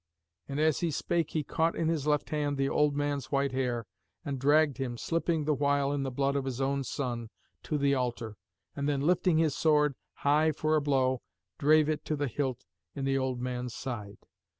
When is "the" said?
2.57-2.67, 5.45-5.53, 6.01-6.09, 7.77-7.93, 12.15-12.27, 13.05-13.19